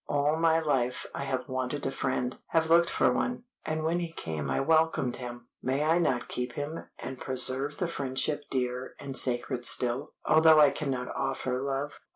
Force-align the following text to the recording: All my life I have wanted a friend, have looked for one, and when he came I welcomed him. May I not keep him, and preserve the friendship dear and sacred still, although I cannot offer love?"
All 0.09 0.35
my 0.35 0.57
life 0.57 1.05
I 1.13 1.25
have 1.25 1.47
wanted 1.47 1.85
a 1.85 1.91
friend, 1.91 2.35
have 2.47 2.71
looked 2.71 2.89
for 2.89 3.13
one, 3.13 3.43
and 3.63 3.83
when 3.83 3.99
he 3.99 4.11
came 4.11 4.49
I 4.49 4.59
welcomed 4.59 5.17
him. 5.17 5.47
May 5.61 5.83
I 5.83 5.99
not 5.99 6.27
keep 6.27 6.53
him, 6.53 6.85
and 6.97 7.19
preserve 7.21 7.77
the 7.77 7.87
friendship 7.87 8.45
dear 8.49 8.95
and 8.99 9.15
sacred 9.15 9.63
still, 9.63 10.15
although 10.25 10.59
I 10.59 10.71
cannot 10.71 11.13
offer 11.15 11.59
love?" 11.61 11.99